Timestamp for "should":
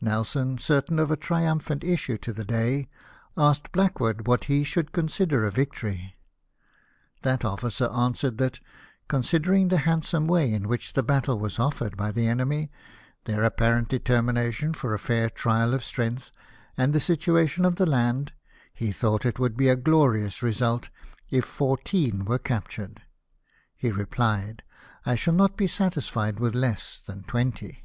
4.62-4.92